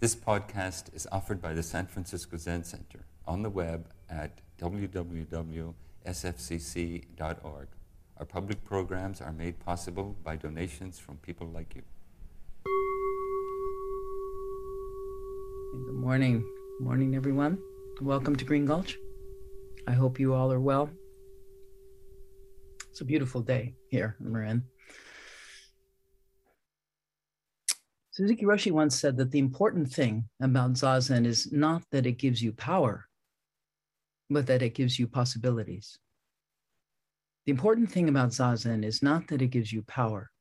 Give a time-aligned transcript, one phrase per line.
[0.00, 5.74] This podcast is offered by the San Francisco Zen Center on the web at www.sfzc.org.
[8.16, 11.82] Our public programs are made possible by donations from people like you.
[15.84, 16.44] Good morning.
[16.78, 17.58] Morning, everyone.
[18.00, 18.96] Welcome to Green Gulch.
[19.88, 20.90] I hope you all are well.
[22.88, 24.62] It's a beautiful day here in Marin.
[28.18, 32.42] Suzuki Roshi once said that the important thing about Zazen is not that it gives
[32.42, 33.06] you power,
[34.28, 36.00] but that it gives you possibilities.
[37.46, 40.32] The important thing about Zazen is not that it gives you power,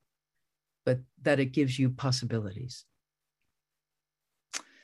[0.88, 2.84] but that it gives you possibilities.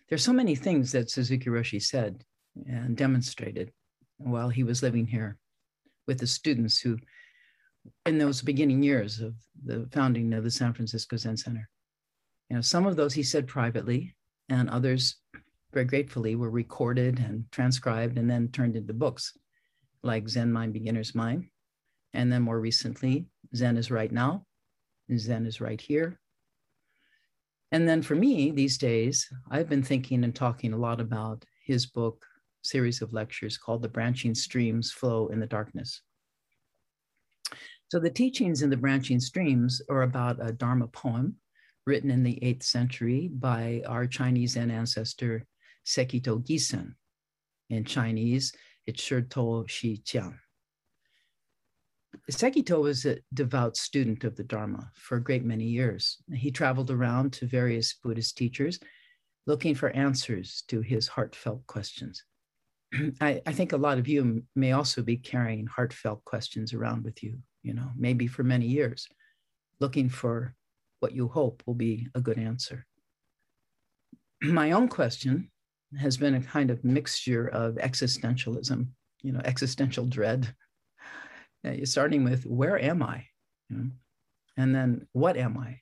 [0.08, 2.24] There's so many things that Suzuki Roshi said
[2.68, 3.72] and demonstrated
[4.18, 5.40] while he was living here
[6.06, 7.00] with the students who,
[8.06, 9.34] in those beginning years of
[9.66, 11.68] the founding of the San Francisco Zen Center.
[12.54, 14.14] You know, some of those he said privately,
[14.48, 15.16] and others,
[15.72, 19.36] very gratefully, were recorded and transcribed and then turned into books
[20.04, 21.48] like Zen Mind, Beginner's Mind.
[22.14, 24.46] And then more recently, Zen is Right Now,
[25.18, 26.20] Zen is Right Here.
[27.72, 31.88] And then for me these days, I've been thinking and talking a lot about his
[31.88, 32.24] book,
[32.62, 36.04] series of lectures called The Branching Streams Flow in the Darkness.
[37.90, 41.38] So the teachings in the branching streams are about a Dharma poem
[41.86, 45.46] written in the 8th century by our Chinese Zen ancestor
[45.86, 46.94] Sekito Kisen.
[47.70, 48.54] In Chinese,
[48.86, 50.36] it's Shitou Xiqian.
[52.30, 56.18] Sekito was a devout student of the Dharma for a great many years.
[56.32, 58.80] He traveled around to various Buddhist teachers
[59.46, 62.24] looking for answers to his heartfelt questions.
[63.22, 67.24] I, I, think a lot of you may also be carrying heartfelt questions around with
[67.24, 69.08] you, you know, maybe for many years,
[69.80, 70.56] looking for
[71.04, 72.86] what you hope will be a good answer.
[74.42, 75.52] My own question
[76.00, 78.88] has been a kind of mixture of existentialism,
[79.22, 80.56] you know, existential dread,
[81.68, 83.26] uh, starting with where am I?
[83.70, 83.90] You know,
[84.56, 85.82] and then what am I?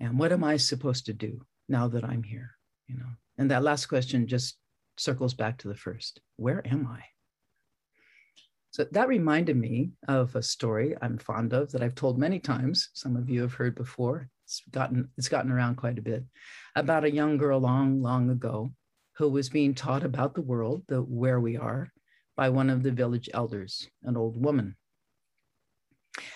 [0.00, 2.52] And what am I supposed to do now that I'm here?
[2.88, 4.56] You know, and that last question just
[4.96, 6.22] circles back to the first.
[6.36, 7.00] Where am I?
[8.72, 12.88] So that reminded me of a story I'm fond of that I've told many times.
[12.94, 14.30] Some of you have heard before.
[14.46, 16.24] It's gotten it's gotten around quite a bit
[16.74, 18.72] about a young girl long, long ago
[19.16, 21.92] who was being taught about the world, the where we are,
[22.34, 24.74] by one of the village elders, an old woman.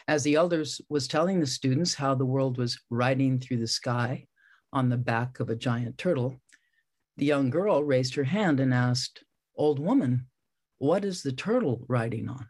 [0.07, 4.27] As the elders was telling the students how the world was riding through the sky
[4.75, 6.39] on the back of a giant turtle,
[7.17, 9.25] the young girl raised her hand and asked,
[9.57, 10.27] Old woman,
[10.79, 12.49] what is the turtle riding on?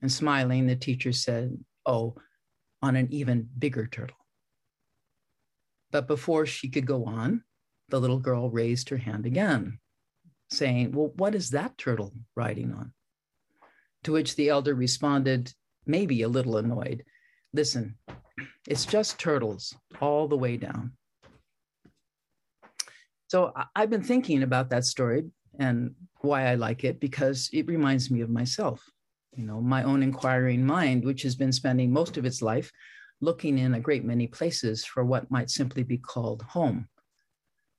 [0.00, 2.16] And smiling, the teacher said, Oh,
[2.82, 4.16] on an even bigger turtle.
[5.90, 7.42] But before she could go on,
[7.88, 9.78] the little girl raised her hand again,
[10.50, 12.92] saying, Well, what is that turtle riding on?
[14.04, 15.52] To which the elder responded,
[15.86, 17.04] maybe a little annoyed,
[17.52, 17.96] Listen,
[18.66, 20.92] it's just turtles all the way down.
[23.28, 25.24] So I've been thinking about that story
[25.58, 28.84] and why I like it because it reminds me of myself,
[29.34, 32.70] you know, my own inquiring mind, which has been spending most of its life
[33.20, 36.88] looking in a great many places for what might simply be called home,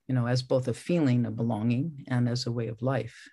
[0.08, 3.30] you know, as both a feeling of belonging and as a way of life.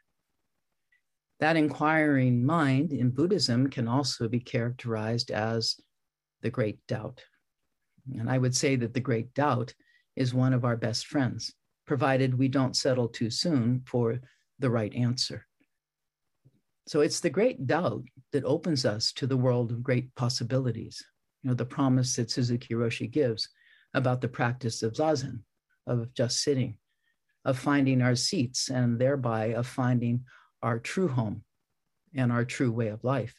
[1.40, 5.76] That inquiring mind in Buddhism can also be characterized as
[6.40, 7.22] the great doubt.
[8.16, 9.74] And I would say that the great doubt
[10.14, 11.52] is one of our best friends,
[11.86, 14.20] provided we don't settle too soon for
[14.58, 15.46] the right answer.
[16.86, 21.04] So it's the great doubt that opens us to the world of great possibilities.
[21.42, 23.48] You know, the promise that Suzuki Roshi gives
[23.92, 25.40] about the practice of zazen,
[25.86, 26.78] of just sitting,
[27.44, 30.24] of finding our seats, and thereby of finding
[30.62, 31.42] our true home
[32.14, 33.34] and our true way of life.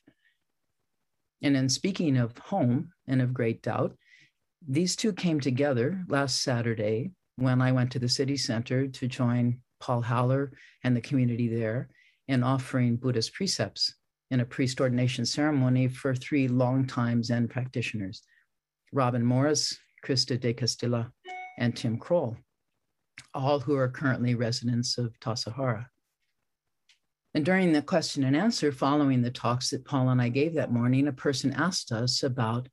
[1.42, 3.96] And in speaking of home and of great doubt,
[4.68, 9.60] these two came together last Saturday when I went to the city center to join
[9.80, 10.52] Paul Haller
[10.84, 11.90] and the community there
[12.28, 13.96] in offering Buddhist precepts
[14.32, 18.24] in a priest ordination ceremony for three longtime Zen practitioners
[18.94, 21.12] Robin Morris, Krista de Castilla,
[21.60, 22.38] and Tim Kroll,
[23.34, 25.88] all who are currently residents of Tassajara.
[27.34, 30.72] And during the question and answer following the talks that Paul and I gave that
[30.72, 32.70] morning, a person asked us about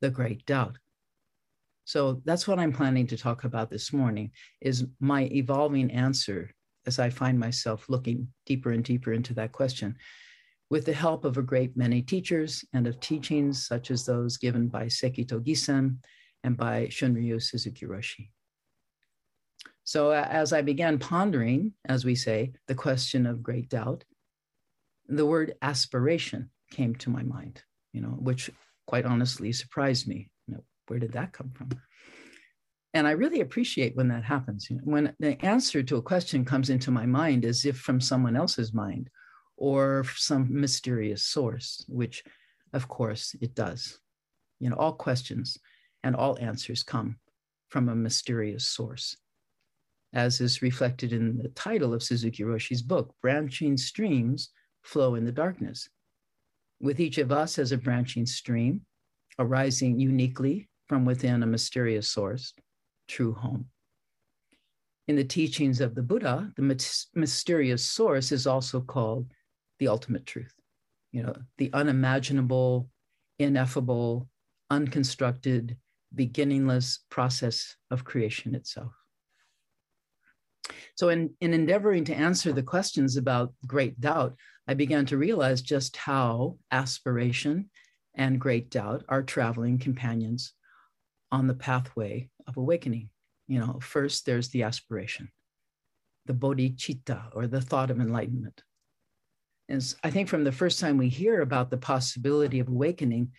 [0.00, 0.76] the great doubt.
[1.84, 6.50] So that's what I'm planning to talk about this morning is my evolving answer
[6.86, 9.96] as I find myself looking deeper and deeper into that question
[10.70, 14.68] with the help of a great many teachers and of teachings such as those given
[14.68, 15.98] by Sekito Kisen
[16.42, 18.30] and by Shunryu Suzuki Roshi.
[19.84, 24.04] So, as I began pondering, as we say, the question of great doubt,
[25.06, 28.50] the word aspiration came to my mind, you know, which
[28.86, 30.30] quite honestly surprised me.
[30.86, 31.70] Where did that come from?
[32.92, 34.70] And I really appreciate when that happens.
[34.70, 38.00] You know, when the answer to a question comes into my mind as if from
[38.00, 39.10] someone else's mind
[39.56, 42.22] or some mysterious source, which
[42.72, 43.98] of course it does.
[44.60, 45.58] You know, all questions
[46.02, 47.16] and all answers come
[47.68, 49.16] from a mysterious source,
[50.12, 54.50] as is reflected in the title of Suzuki Roshi's book, Branching Streams
[54.82, 55.88] Flow in the Darkness.
[56.80, 58.82] With each of us as a branching stream,
[59.38, 62.52] arising uniquely from within a mysterious source,
[63.08, 63.66] true home.
[65.06, 69.30] In the teachings of the Buddha, the mysterious source is also called
[69.78, 70.54] the ultimate truth,
[71.12, 72.88] you know, the unimaginable,
[73.38, 74.28] ineffable,
[74.70, 75.76] unconstructed,
[76.14, 78.92] beginningless process of creation itself.
[80.96, 84.36] So, in, in endeavoring to answer the questions about great doubt,
[84.66, 87.68] I began to realize just how aspiration
[88.14, 90.54] and great doubt are traveling companions
[91.34, 93.10] on the pathway of awakening.
[93.48, 95.30] You know, first there's the aspiration,
[96.26, 98.62] the bodhicitta, or the thought of enlightenment.
[99.68, 103.32] And I think from the first time we hear about the possibility of awakening,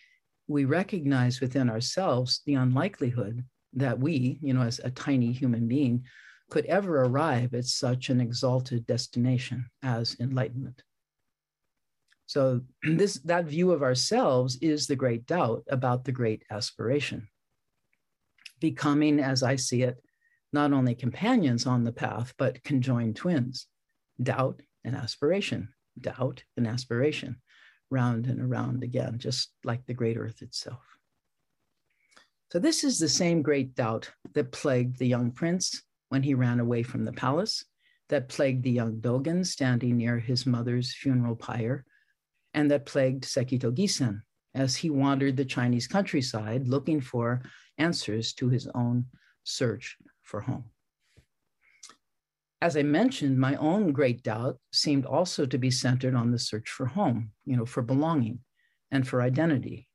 [0.47, 3.43] we recognize within ourselves the unlikelihood
[3.73, 6.03] that we, you know, as a tiny human being,
[6.49, 10.83] could ever arrive at such an exalted destination as enlightenment.
[12.27, 17.27] So this that view of ourselves is the great doubt about the great aspiration.
[18.59, 19.97] Becoming, as I see it,
[20.53, 23.67] not only companions on the path, but conjoined twins,
[24.21, 25.69] doubt and aspiration,
[25.99, 27.37] doubt and aspiration.
[27.91, 30.81] Round and around again, just like the great earth itself.
[32.51, 36.59] So, this is the same great doubt that plagued the young prince when he ran
[36.59, 37.63] away from the palace,
[38.09, 41.85] that plagued the young Dogen standing near his mother's funeral pyre,
[42.53, 44.21] and that plagued Sekito Kisen
[44.55, 47.41] as he wandered the Chinese countryside looking for
[47.77, 49.05] answers to his own
[49.43, 50.65] search for home
[52.65, 56.71] as I mentioned, my own great doubt seemed also to be centered on the search
[56.71, 58.39] for home, you know, for belonging
[58.89, 59.87] and for identity,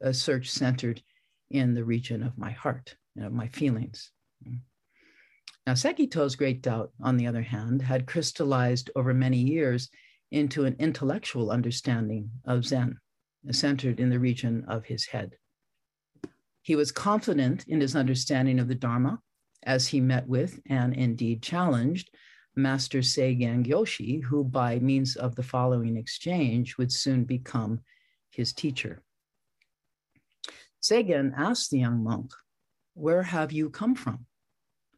[0.00, 1.02] a search centered
[1.50, 4.10] in the region of my heart, you know, my feelings.
[5.66, 9.90] Now, Sekito's great doubt, on the other hand, had crystallized over many years
[10.30, 12.96] into an intellectual understanding of Zen,
[13.50, 15.36] centered in the region of his head.
[16.62, 19.20] He was confident in his understanding of the Dharma
[19.64, 22.10] as he met with and indeed challenged
[22.56, 27.80] Master Seigen Gyoshi, who by means of the following exchange would soon become
[28.30, 29.02] his teacher.
[30.80, 32.32] Seigen asked the young monk,
[32.94, 34.26] Where have you come from?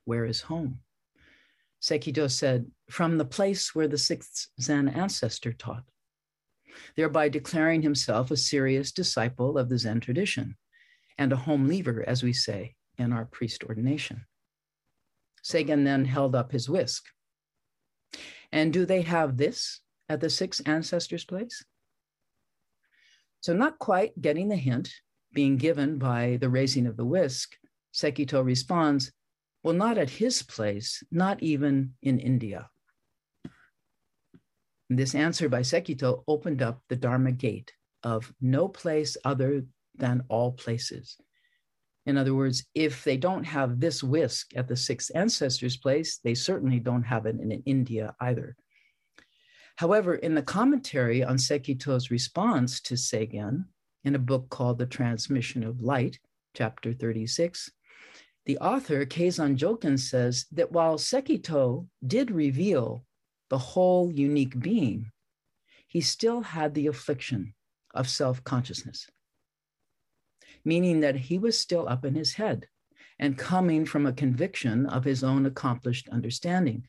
[0.05, 0.81] Where is home?
[1.81, 5.85] Sekito said, From the place where the sixth Zen ancestor taught,
[6.97, 10.57] thereby declaring himself a serious disciple of the Zen tradition
[11.19, 14.27] and a home leaver, as we say in our priest ordination.
[15.43, 17.05] Seigen then held up his whisk.
[18.53, 21.65] And do they have this at the six ancestors' place?
[23.41, 24.93] So, not quite getting the hint
[25.33, 27.57] being given by the raising of the whisk,
[27.95, 29.13] Sekito responds,
[29.63, 32.69] Well, not at his place, not even in India.
[34.89, 39.65] This answer by Sekito opened up the Dharma gate of no place other
[39.97, 41.17] than all places.
[42.05, 46.35] In other words, if they don't have this whisk at the sixth ancestor's place, they
[46.35, 48.55] certainly don't have it in India either.
[49.77, 53.65] However, in the commentary on Sekito's response to Seigen,
[54.05, 56.21] in a book called The Transmission of Light,
[56.55, 57.73] chapter 36,
[58.47, 63.05] the author, Keizan Jokin, says that while Sekito did reveal
[63.51, 65.11] the whole unique being,
[65.87, 67.55] he still had the affliction
[67.95, 69.09] of self consciousness
[70.67, 72.67] meaning that he was still up in his head
[73.19, 76.85] and coming from a conviction of his own accomplished understanding.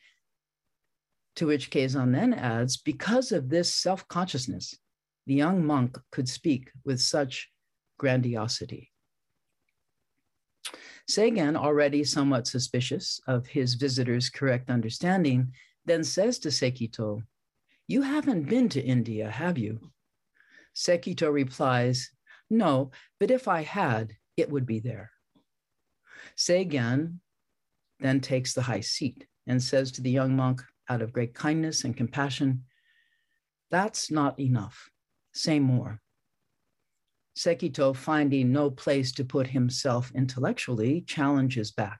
[1.36, 4.76] To which Keizan then adds, because of this self consciousness,
[5.28, 7.50] the young monk could speak with such
[8.00, 8.92] grandiosity.
[11.10, 15.54] Seigen, already somewhat suspicious of his visitor's correct understanding,
[15.88, 17.24] then says to Sekito,
[17.88, 19.80] You haven't been to India, have you?
[20.76, 22.12] Sekito replies,
[22.50, 25.12] no, but if I had, it would be there.
[26.38, 27.20] Seigen
[28.00, 31.84] then takes the high seat and says to the young monk, out of great kindness
[31.84, 32.64] and compassion,
[33.70, 34.90] That's not enough.
[35.34, 36.00] Say more.
[37.38, 42.00] Sekito, finding no place to put himself intellectually, challenges back.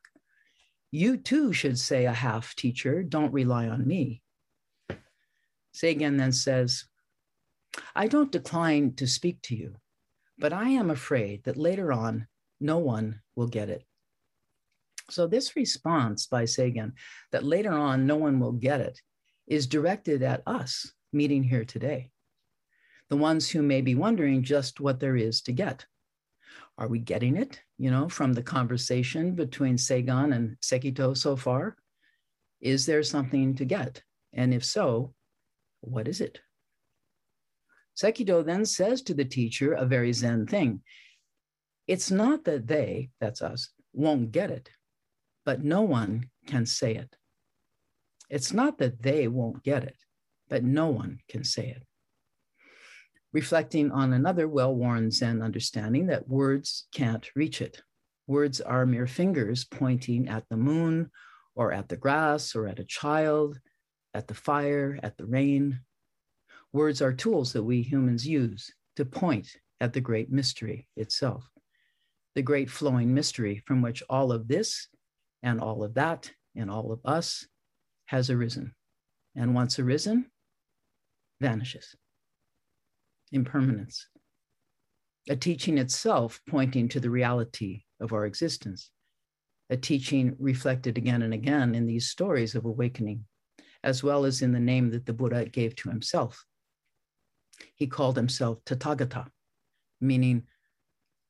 [0.92, 3.04] You too should say a half, teacher.
[3.04, 4.22] Don't rely on me.
[5.74, 6.86] Seigen then says,
[7.96, 9.76] I don't decline to speak to you,
[10.40, 12.28] but I am afraid that later on,
[12.60, 13.84] no one will get it.
[15.10, 16.94] So, this response by Seigen,
[17.32, 19.00] that later on no one will get it,
[19.46, 22.12] is directed at us meeting here today,
[23.10, 25.86] the ones who may be wondering just what there is to get.
[26.78, 31.76] Are we getting it, you know, from the conversation between Seigen and Sekito so far?
[32.62, 34.04] Is there something to get?
[34.34, 35.14] And if so,
[35.82, 36.40] what is it?
[37.98, 40.82] Sekito then says to the teacher a very Zen thing.
[41.88, 44.70] It's not that they, that's us, won't get it,
[45.46, 47.16] but no one can say it.
[48.30, 49.96] It's not that they won't get it,
[50.50, 51.87] but no one can say it.
[53.38, 57.84] Reflecting on another well worn Zen understanding that words can't reach it.
[58.26, 61.12] Words are mere fingers pointing at the moon
[61.54, 63.60] or at the grass or at a child,
[64.16, 65.82] at the fire, at the rain.
[66.74, 71.48] Words are tools that we humans use to point at the great mystery itself,
[72.34, 74.88] the great flowing mystery from which all of this
[75.44, 77.46] and all of that and all of us
[78.08, 78.74] has arisen.
[79.36, 80.26] And once arisen,
[81.40, 81.96] vanishes.
[83.32, 84.08] Impermanence.
[85.30, 88.92] A teaching itself pointing to the reality of our existence.
[89.70, 93.26] A teaching reflected again and again in these stories of awakening,
[93.84, 96.46] as well as in the name that the Buddha gave to himself.
[97.76, 99.28] He called himself Tathagata,
[100.00, 100.44] meaning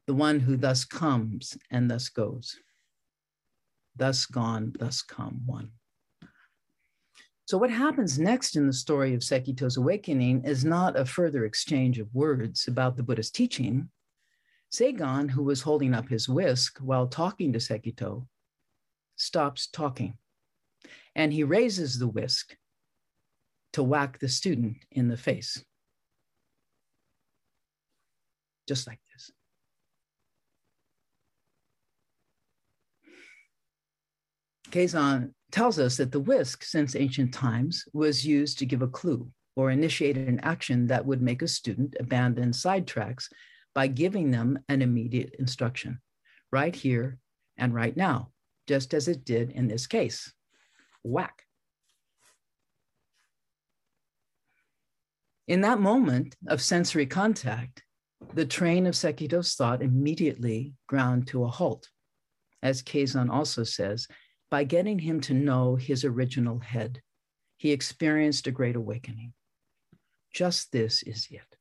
[0.06, 2.56] the one who thus comes and thus goes.
[3.96, 5.72] Thus gone, thus come one.
[7.48, 11.98] So, what happens next in the story of Sekito's awakening is not a further exchange
[11.98, 13.90] of words about the Buddha's teaching.
[14.70, 18.28] Seigen, who was holding up his whisk while talking to Sekito,
[19.16, 20.18] stops talking
[21.16, 22.58] and he raises the whisk
[23.72, 25.64] to whack the student in the face.
[28.68, 29.32] Just like this.
[34.70, 39.30] Keizan tells us that the whisk, since ancient times, was used to give a clue
[39.56, 43.28] or initiate an action that would make a student abandon sidetracks
[43.74, 46.00] by giving them an immediate instruction
[46.52, 47.18] right here
[47.58, 48.32] and right now,
[48.68, 50.32] just as it did in this case.
[51.04, 51.44] Whack.
[55.48, 57.84] In that moment of sensory contact,
[58.34, 61.90] the train of Sekito's thought immediately ground to a halt.
[62.62, 64.08] As Keizan also says,
[64.50, 67.02] by getting him to know his original head,
[67.58, 69.34] he experienced a great awakening.
[70.34, 71.58] Just this is it.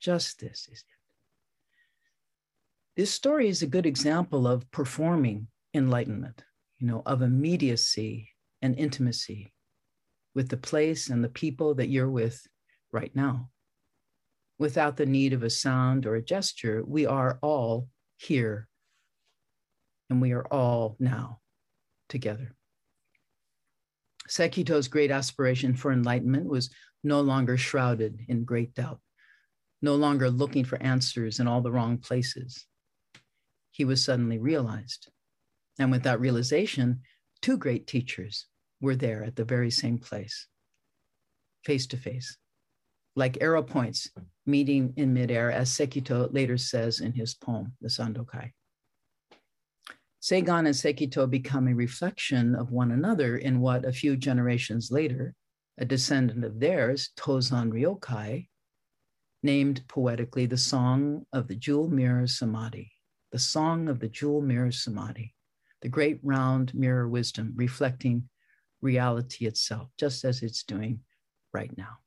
[0.00, 0.84] Just this is it.
[2.96, 6.42] This story is a good example of performing enlightenment,
[6.78, 8.30] you know, of immediacy
[8.60, 9.52] and intimacy
[10.34, 12.44] with the place and the people that you're with
[12.92, 13.50] right now.
[14.58, 18.68] Without the need of a sound or a gesture, we are all here
[20.10, 21.40] and we are all now
[22.08, 22.54] together.
[24.28, 26.70] Sekito's great aspiration for enlightenment was
[27.02, 29.00] no longer shrouded in great doubt,
[29.80, 32.66] no longer looking for answers in all the wrong places.
[33.70, 35.08] He was suddenly realized.
[35.78, 37.02] And with that realization,
[37.40, 38.46] two great teachers
[38.80, 40.46] were there at the very same place,
[41.64, 42.36] face to face,
[43.16, 44.10] like arrow points
[44.46, 48.52] meeting in midair, as Sekito later says in his poem, the Sandokai.
[50.20, 55.34] Seigen and Sekito become a reflection of one another in what a few generations later,
[55.78, 58.48] a descendant of theirs, Tozan Ryokai,
[59.42, 62.90] named poetically the Song of the Jewel Mirror Samadhi,
[63.30, 65.34] the Song of the Jewel Mirror Samadhi,
[65.82, 68.28] the great round mirror wisdom reflecting
[68.80, 71.00] reality itself, just as it's doing
[71.52, 71.98] right now.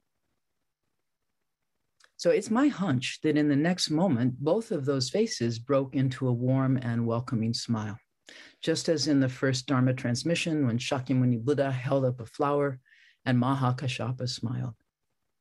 [2.22, 6.28] So it's my hunch that in the next moment, both of those faces broke into
[6.28, 7.98] a warm and welcoming smile.
[8.62, 12.80] Just as in the first Dharma transmission, when Shakyamuni Buddha held up a flower
[13.26, 14.76] and Mahakashapa smiled.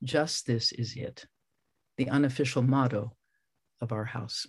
[0.03, 1.27] Just this is it,
[1.99, 3.15] the unofficial motto
[3.83, 4.47] of our house.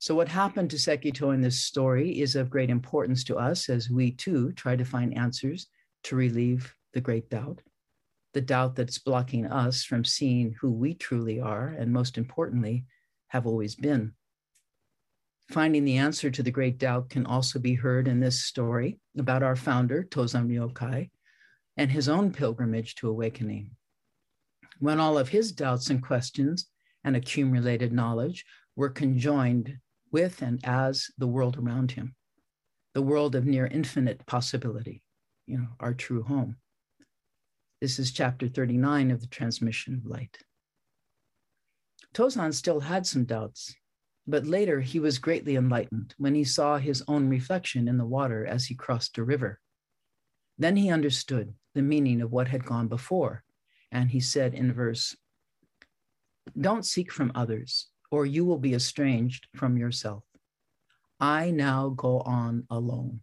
[0.00, 3.88] So, what happened to Sekito in this story is of great importance to us as
[3.88, 5.68] we too try to find answers
[6.02, 7.62] to relieve the great doubt
[8.32, 12.84] the doubt that's blocking us from seeing who we truly are, and most importantly,
[13.28, 14.12] have always been.
[15.50, 19.42] Finding the answer to the great doubt can also be heard in this story about
[19.42, 21.10] our founder, Tozan Ryokai,
[21.76, 23.72] and his own pilgrimage to awakening.
[24.78, 26.66] When all of his doubts and questions
[27.02, 28.44] and accumulated knowledge
[28.76, 29.78] were conjoined
[30.12, 32.14] with and as the world around him,
[32.94, 35.02] the world of near infinite possibility,
[35.46, 36.56] you know, our true home.
[37.80, 40.36] This is chapter 39 of the transmission of light.
[42.12, 43.74] Tozan still had some doubts,
[44.26, 48.44] but later he was greatly enlightened when he saw his own reflection in the water
[48.44, 49.60] as he crossed a river.
[50.58, 53.44] Then he understood the meaning of what had gone before,
[53.90, 55.16] and he said in verse
[56.60, 60.24] Don't seek from others, or you will be estranged from yourself.
[61.18, 63.22] I now go on alone.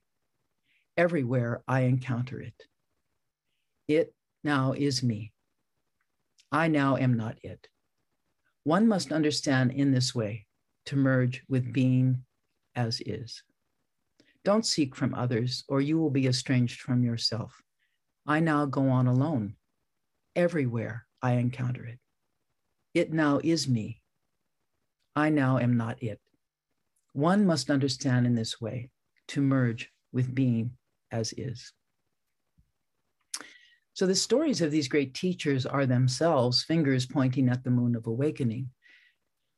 [0.95, 2.63] Everywhere I encounter it.
[3.87, 5.33] It now is me.
[6.51, 7.67] I now am not it.
[8.63, 10.45] One must understand in this way
[10.85, 12.23] to merge with being
[12.75, 13.43] as is.
[14.43, 17.61] Don't seek from others, or you will be estranged from yourself.
[18.25, 19.55] I now go on alone.
[20.35, 21.99] Everywhere I encounter it.
[22.93, 24.01] It now is me.
[25.15, 26.21] I now am not it.
[27.13, 28.89] One must understand in this way
[29.29, 30.77] to merge with being
[31.11, 31.73] as is.
[33.97, 38.05] So the stories of these great teachers are themselves fingers pointing at the moon of
[38.05, 38.69] awakening,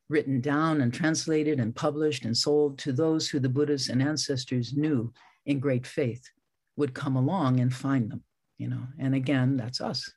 [0.07, 4.71] written down and translated and published and sold to those who the Buddhas and ancestors
[4.73, 5.11] knew
[5.45, 6.23] in great faith
[6.77, 8.23] would come along and find them,
[8.57, 8.87] you know.
[8.97, 10.09] And again, that's us,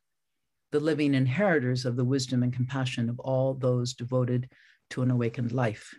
[0.71, 4.49] the living inheritors of the wisdom and compassion of all those devoted
[4.91, 5.93] to an awakened life.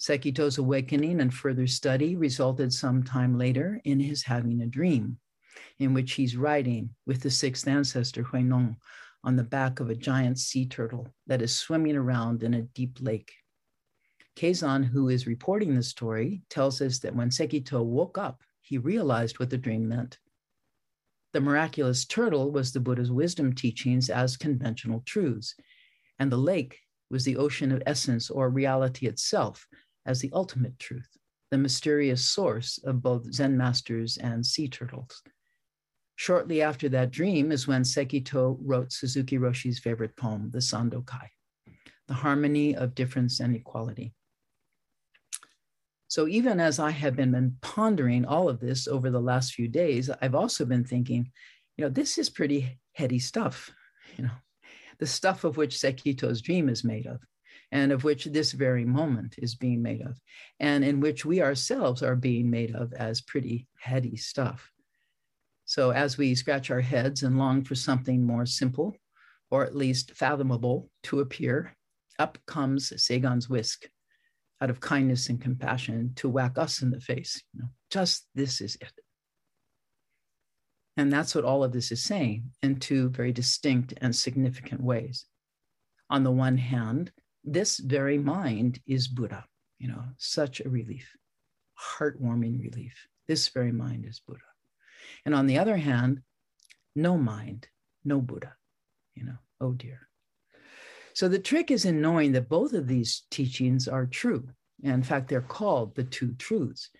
[0.00, 5.20] Sekito's awakening and further study resulted some time later in his having a dream
[5.78, 8.76] in which he's riding with the sixth ancestor, Huineng,
[9.24, 12.98] on the back of a giant sea turtle that is swimming around in a deep
[13.00, 13.32] lake.
[14.36, 19.38] Keizan, who is reporting the story, tells us that when Sekito woke up, he realized
[19.38, 20.18] what the dream meant.
[21.32, 25.54] The miraculous turtle was the Buddha's wisdom teachings as conventional truths,
[26.18, 26.78] and the lake
[27.10, 29.66] was the ocean of essence or reality itself
[30.06, 31.08] as the ultimate truth,
[31.50, 35.22] the mysterious source of both Zen masters and sea turtles.
[36.18, 41.28] Shortly after that dream is when Sekito wrote Suzuki Roshi's favorite poem, the Sandokai,
[42.08, 44.12] the harmony of difference and equality.
[46.08, 50.10] So even as I have been pondering all of this over the last few days,
[50.20, 51.30] I've also been thinking,
[51.76, 53.70] you know, this is pretty heady stuff,
[54.16, 54.38] you know,
[54.98, 57.20] the stuff of which Sekito's dream is made of,
[57.70, 60.18] and of which this very moment is being made of,
[60.58, 64.72] and in which we ourselves are being made of as pretty heady stuff.
[65.68, 68.96] So as we scratch our heads and long for something more simple,
[69.50, 71.76] or at least fathomable to appear,
[72.18, 73.86] up comes Seigen's whisk
[74.62, 77.42] out of kindness and compassion to whack us in the face.
[77.52, 78.92] You know, just this is it.
[80.96, 85.26] And that's what all of this is saying in two very distinct and significant ways.
[86.08, 87.12] On the one hand,
[87.44, 89.44] this very mind is Buddha,
[89.78, 91.14] you know, such a relief,
[91.78, 93.06] heartwarming relief.
[93.26, 94.47] This very mind is Buddha.
[95.24, 96.20] And on the other hand,
[96.94, 97.68] no mind,
[98.04, 98.54] no Buddha,
[99.14, 100.08] you know, oh dear.
[101.14, 104.48] So the trick is in knowing that both of these teachings are true.
[104.84, 106.90] And in fact, they're called the two truths.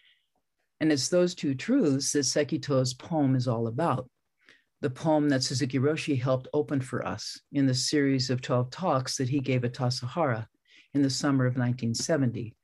[0.81, 4.09] And it's those two truths that Sekito's poem is all about.
[4.81, 9.17] The poem that Suzuki Roshi helped open for us in the series of 12 talks
[9.17, 10.47] that he gave at Tassajara
[10.95, 12.55] in the summer of 1970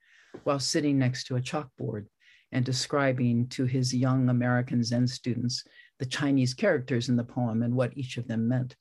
[0.45, 2.07] while sitting next to a chalkboard
[2.55, 5.65] and describing to his young American Zen students
[5.99, 8.77] the Chinese characters in the poem and what each of them meant.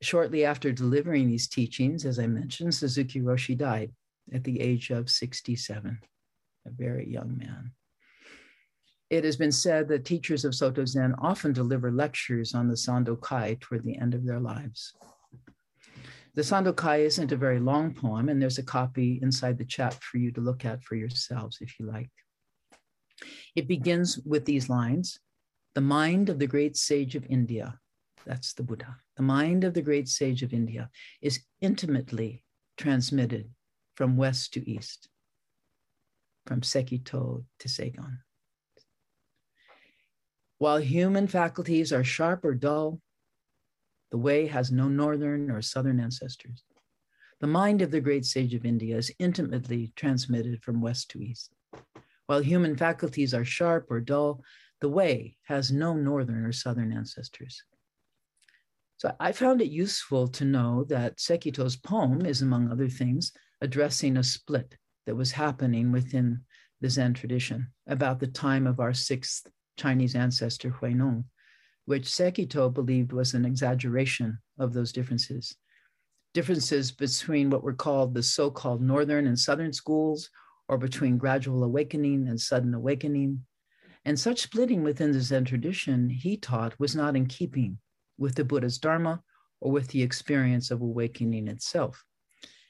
[0.00, 3.92] Shortly after delivering these teachings, as I mentioned, Suzuki Roshi died
[4.32, 5.98] at the age of 67,
[6.66, 7.72] a very young man.
[9.10, 13.60] It has been said that teachers of Soto Zen often deliver lectures on the Sandokai
[13.60, 14.94] toward the end of their lives.
[16.34, 20.16] The Sandokai isn't a very long poem, and there's a copy inside the chat for
[20.16, 22.10] you to look at for yourselves if you like.
[23.54, 25.18] It begins with these lines
[25.74, 27.78] The mind of the great sage of India,
[28.26, 32.42] that's the Buddha, the mind of the great sage of India is intimately
[32.76, 33.50] transmitted
[33.94, 35.08] from west to east,
[36.46, 38.18] from Sekito to Seigen.
[40.58, 43.00] While human faculties are sharp or dull,
[44.10, 46.64] the way has no northern or southern ancestors.
[47.40, 51.52] The mind of the great sage of India is intimately transmitted from west to east.
[52.30, 54.44] While human faculties are sharp or dull,
[54.80, 57.64] the way has no northern or southern ancestors.
[58.98, 64.16] So I found it useful to know that Sekito's poem is, among other things, addressing
[64.16, 66.42] a split that was happening within
[66.80, 71.24] the Zen tradition about the time of our sixth Chinese ancestor, Huineng,
[71.86, 75.56] which Sekito believed was an exaggeration of those differences.
[76.32, 80.30] Differences between what were called the so called northern and southern schools,
[80.70, 83.44] or between gradual awakening and sudden awakening.
[84.04, 87.78] And such splitting within the Zen tradition, he taught, was not in keeping
[88.16, 89.20] with the Buddha's Dharma
[89.60, 92.04] or with the experience of awakening itself.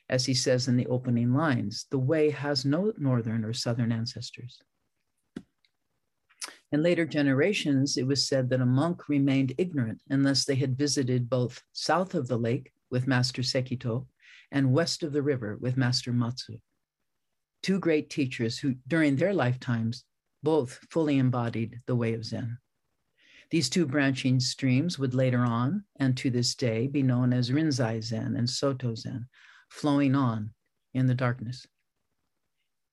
[0.09, 4.59] As he says in the opening lines, the way has no northern or southern ancestors.
[6.73, 11.29] In later generations, it was said that a monk remained ignorant unless they had visited
[11.29, 14.07] both south of the lake with Master Sekito
[14.51, 16.57] and west of the river with Master Matsu.
[17.63, 20.05] Two great teachers who, during their lifetimes,
[20.43, 22.59] both fully embodied the way of Zen.
[23.51, 28.03] These two branching streams would later on, and to this day, be known as Rinzai
[28.03, 29.27] Zen and Soto Zen,
[29.69, 30.55] flowing on
[30.95, 31.67] in the darkness.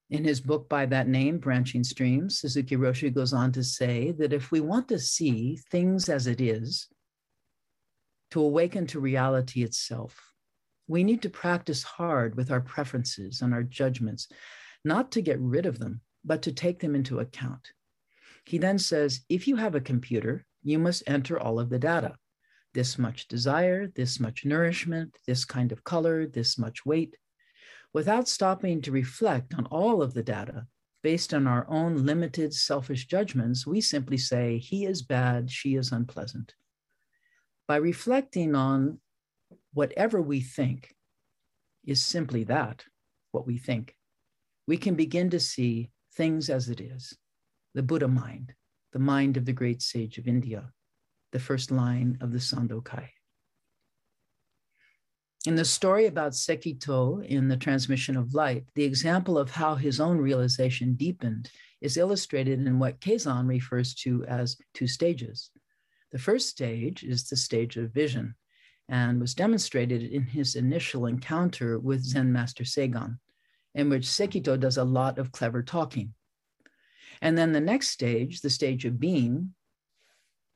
[0.09, 4.31] In his book by that name, Branching Streams, Suzuki Roshi goes on to say that
[4.31, 6.87] if we want to see things as it is,
[8.31, 10.33] to awaken to reality itself,
[10.87, 14.27] we need to practice hard with our preferences and our judgments,
[14.83, 17.71] not to get rid of them, but to take them into account.
[18.45, 22.15] He then says if you have a computer, you must enter all of the data
[22.73, 27.15] this much desire, this much nourishment, this kind of color, this much weight
[27.93, 30.67] without stopping to reflect on all of the data
[31.03, 35.91] based on our own limited selfish judgments, we simply say, he is bad, she is
[35.91, 36.53] unpleasant.
[37.67, 38.99] By reflecting on
[39.77, 40.95] whatever we think
[41.85, 42.83] is simply that,
[43.31, 43.95] what we think,
[44.65, 47.15] we can begin to see things as it is
[47.75, 48.55] the Buddha mind,
[48.91, 50.71] the mind of the great sage of India,
[51.31, 53.07] the first line of the Sandokai.
[55.45, 59.99] In the story about Sekito in the transmission of light, the example of how his
[59.99, 65.51] own realization deepened is illustrated in what Keizan refers to as two stages.
[66.11, 68.33] The first stage is the stage of vision
[68.89, 73.19] and was demonstrated in his initial encounter with Zen Master Seigen,
[73.75, 76.13] in which Sekito does a lot of clever talking.
[77.21, 79.53] And then the next stage, the stage of being,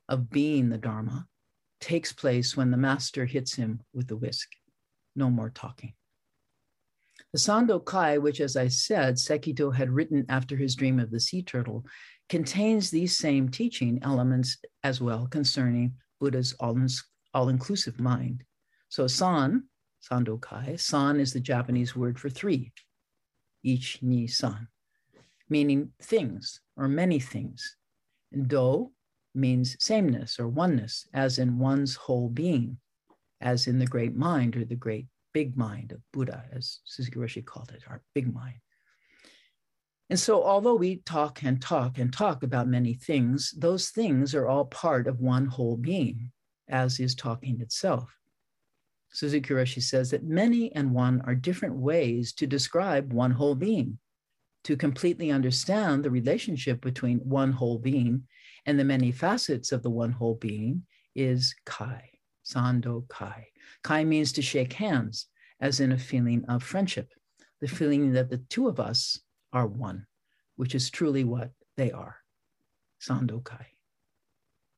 [0.08, 1.26] of being the Dharma,
[1.80, 4.48] takes place when the master hits him with the whisk
[5.16, 5.94] no more talking.
[7.32, 11.20] The Sando Kai, which, as I said, Sekito had written after his dream of the
[11.20, 11.84] sea turtle,
[12.28, 16.74] contains these same teaching elements as well concerning Buddha's all
[17.34, 18.44] inclusive mind.
[18.88, 19.64] So, san,
[20.10, 22.72] Sandokai, san is the Japanese word for three,
[23.62, 24.68] ich, ni, san,
[25.48, 27.76] meaning things or many things.
[28.32, 28.92] And do
[29.34, 32.78] means sameness or oneness, as in one's whole being
[33.42, 37.44] as in the great mind or the great big mind of Buddha, as Suzuki Roshi
[37.44, 38.54] called it, our big mind.
[40.08, 44.46] And so, although we talk and talk and talk about many things, those things are
[44.46, 46.30] all part of one whole being,
[46.72, 48.10] as is talking itself.
[49.12, 53.98] Suzuki Roshi says that many and one are different ways to describe one whole being.
[54.64, 58.26] To completely understand the relationship between one whole being
[58.64, 62.08] and the many facets of the one whole being is Kai.
[62.44, 63.48] Sando Kai.
[63.84, 65.26] Kai means to shake hands,
[65.60, 67.08] as in a feeling of friendship,
[67.60, 69.20] the feeling that the two of us
[69.52, 70.06] are one,
[70.56, 72.16] which is truly what they are.
[73.00, 73.66] Sando Kai.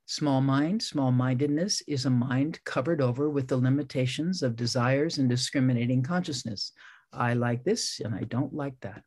[0.06, 5.28] Small mind, small mindedness is a mind covered over with the limitations of desires and
[5.28, 6.72] discriminating consciousness.
[7.12, 9.02] I like this and I don't like that.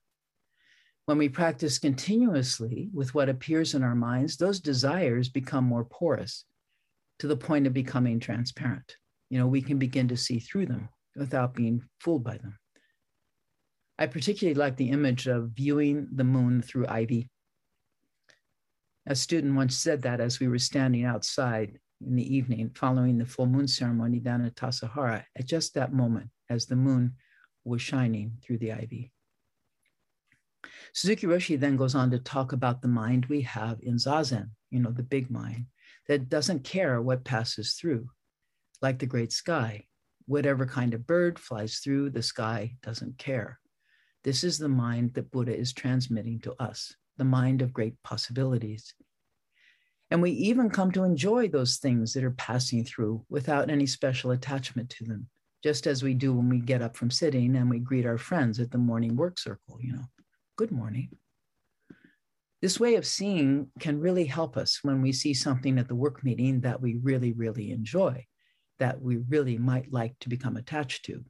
[1.06, 6.46] When we practice continuously with what appears in our minds, those desires become more porous
[7.20, 8.96] to the point of becoming transparent.
[9.30, 12.58] You know, we can begin to see through them without being fooled by them.
[14.00, 17.30] I particularly like the image of viewing the moon through ivy.
[19.10, 23.26] A student once said that as we were standing outside in the evening following the
[23.26, 27.14] full moon ceremony down at Tassajara, at just that moment as the moon
[27.64, 29.14] was shining through the ivy.
[30.94, 34.80] Suzuki Roshi then goes on to talk about the mind we have in Zazen, you
[34.82, 35.68] know, the big mind,
[36.10, 38.10] that doesn't care what passes through,
[38.82, 39.86] like the great sky.
[40.26, 43.60] Whatever kind of bird flies through, the sky doesn't care.
[44.26, 48.94] This is the mind that Buddha is transmitting to us, the mind of great possibilities.
[50.10, 54.32] And we even come to enjoy those things that are passing through without any special
[54.32, 55.28] attachment to them,
[55.64, 58.60] just as we do when we get up from sitting and we greet our friends
[58.60, 60.06] at the morning work circle, you know,
[60.56, 61.10] good morning.
[62.62, 66.24] This way of seeing can really help us when we see something at the work
[66.24, 68.26] meeting that we really, really enjoy,
[68.80, 71.24] that we really might like to become attached to.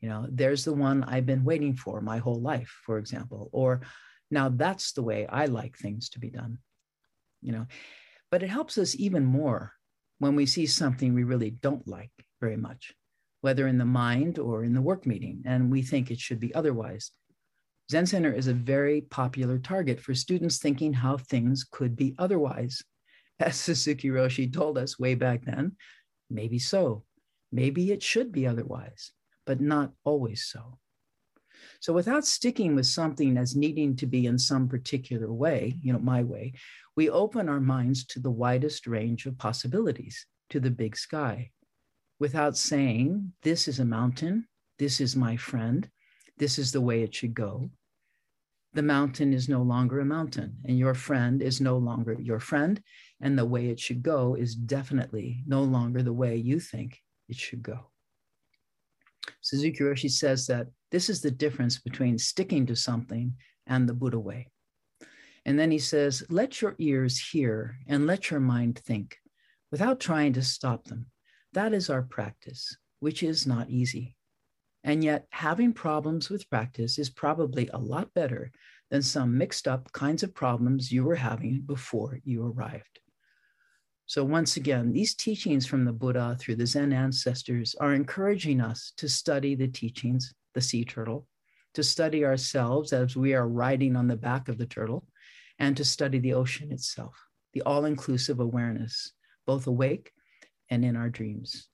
[0.00, 3.82] You know, there's the one I've been waiting for my whole life, for example, or
[4.30, 6.58] now that's the way I like things to be done.
[7.40, 7.66] You know,
[8.30, 9.72] but it helps us even more
[10.18, 12.10] when we see something we really don't like
[12.40, 12.92] very much,
[13.40, 16.54] whether in the mind or in the work meeting, and we think it should be
[16.54, 17.12] otherwise
[17.90, 22.82] Zen Center is a very popular target for students thinking how things could be otherwise.
[23.40, 25.76] As Suzuki Roshi told us way back then,
[26.28, 27.04] maybe so.
[27.50, 29.12] Maybe it should be otherwise,
[29.46, 30.78] but not always so.
[31.80, 36.00] So without sticking with something as needing to be in some particular way, you know,
[36.00, 36.54] my way,
[36.96, 41.50] we open our minds to the widest range of possibilities, to the big sky,
[42.18, 45.88] without saying, this is a mountain, this is my friend,
[46.36, 47.70] this is the way it should go.
[48.74, 52.82] The mountain is no longer a mountain, and your friend is no longer your friend,
[53.20, 57.36] and the way it should go is definitely no longer the way you think it
[57.36, 57.90] should go.
[59.40, 63.34] Suzuki Roshi says that this is the difference between sticking to something
[63.66, 64.48] and the Buddha way.
[65.44, 69.16] And then he says, let your ears hear and let your mind think
[69.70, 71.06] without trying to stop them.
[71.52, 74.16] That is our practice, which is not easy.
[74.84, 78.50] And yet, having problems with practice is probably a lot better
[78.90, 83.00] than some mixed up kinds of problems you were having before you arrived.
[84.08, 88.94] So, once again, these teachings from the Buddha through the Zen ancestors are encouraging us
[88.96, 91.26] to study the teachings, the sea turtle,
[91.74, 95.06] to study ourselves as we are riding on the back of the turtle,
[95.58, 97.14] and to study the ocean itself,
[97.52, 99.12] the all inclusive awareness,
[99.46, 100.10] both awake
[100.70, 101.68] and in our dreams.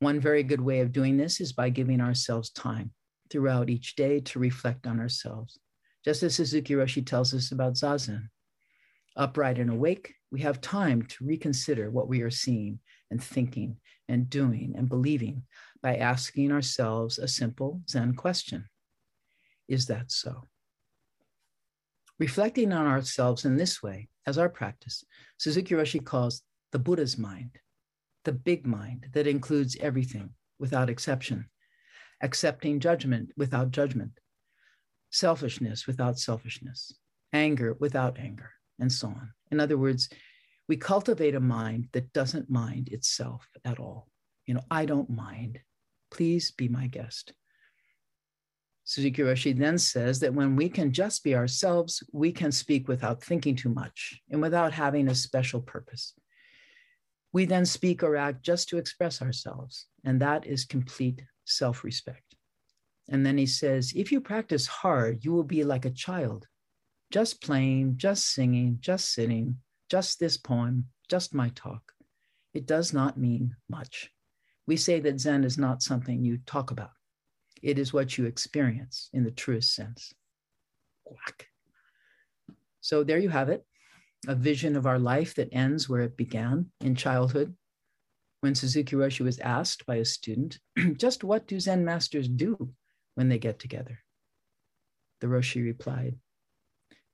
[0.00, 2.90] One very good way of doing this is by giving ourselves time
[3.30, 5.56] throughout each day to reflect on ourselves,
[6.04, 8.28] just as Suzuki Roshi tells us about Zazen.
[9.14, 13.76] Upright and awake, we have time to reconsider what we are seeing and thinking
[14.08, 15.42] and doing and believing
[15.82, 18.68] by asking ourselves a simple Zen question
[19.68, 20.44] Is that so?
[22.18, 25.04] Reflecting on ourselves in this way as our practice,
[25.38, 27.58] Suzuki Roshi calls the Buddha's mind
[28.24, 31.48] the big mind that includes everything without exception,
[32.20, 34.18] accepting judgment without judgment,
[35.10, 36.92] selfishness without selfishness,
[37.32, 39.32] anger without anger, and so on.
[39.50, 40.08] In other words,
[40.68, 44.08] we cultivate a mind that doesn't mind itself at all.
[44.46, 45.60] You know, I don't mind.
[46.10, 47.32] Please be my guest.
[48.84, 53.22] Suzuki Roshi then says that when we can just be ourselves, we can speak without
[53.22, 56.14] thinking too much and without having a special purpose.
[57.34, 62.34] We then speak or act just to express ourselves, and that is complete self respect.
[63.10, 66.46] And then he says, if you practice hard, you will be like a child,
[67.10, 69.56] just playing, just singing, just sitting,
[69.88, 71.92] just this poem, just my talk.
[72.54, 74.10] It does not mean much.
[74.66, 76.90] We say that Zen is not something you talk about,
[77.62, 80.12] it is what you experience in the truest sense.
[81.04, 81.46] Quack.
[82.80, 83.64] So there you have it
[84.26, 87.54] a vision of our life that ends where it began in childhood.
[88.40, 90.58] When Suzuki Roshi was asked by a student,
[90.96, 92.70] just what do Zen masters do
[93.14, 93.98] when they get together?
[95.20, 96.16] The Roshi replied,